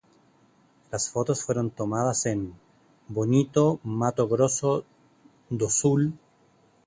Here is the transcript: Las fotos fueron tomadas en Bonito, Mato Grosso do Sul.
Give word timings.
Las 0.91 1.11
fotos 1.11 1.43
fueron 1.43 1.69
tomadas 1.69 2.25
en 2.25 2.55
Bonito, 3.07 3.79
Mato 3.83 4.27
Grosso 4.27 4.83
do 5.51 5.69
Sul. 5.69 6.17